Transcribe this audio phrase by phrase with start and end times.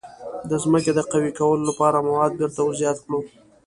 [0.49, 3.19] د ځمکې د قوي کولو لپاره مواد بیرته ور زیات کړو.